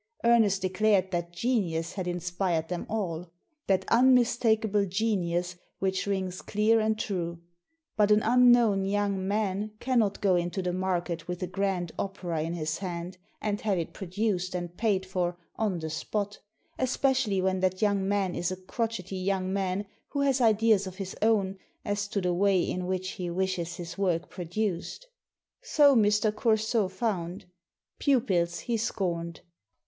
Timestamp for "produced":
13.93-14.55, 24.31-25.05